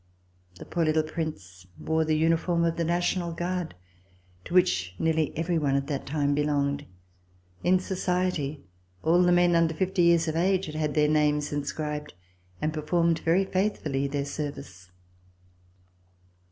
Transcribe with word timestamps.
The 0.57 0.65
poor 0.65 0.83
little 0.83 1.03
Prince 1.03 1.67
wore 1.77 2.03
the 2.03 2.17
uniform 2.17 2.63
of 2.63 2.75
the 2.75 2.83
National 2.83 3.33
Guard, 3.33 3.75
to 4.45 4.55
which 4.55 4.95
nearly 4.97 5.31
every 5.37 5.59
one 5.59 5.75
at 5.75 5.85
that 5.85 6.07
time 6.07 6.33
belonged. 6.33 6.87
In 7.63 7.77
society 7.77 8.63
all 9.03 9.21
the 9.21 9.31
men 9.31 9.55
under 9.55 9.75
fifty 9.75 10.01
years 10.01 10.27
of 10.27 10.35
age 10.35 10.65
had 10.65 10.73
had 10.73 10.95
their 10.95 11.07
names 11.07 11.53
inscribed, 11.53 12.15
and 12.59 12.73
performed 12.73 13.19
very 13.19 13.45
faithfully 13.45 14.07
their 14.07 14.25
service. 14.25 14.89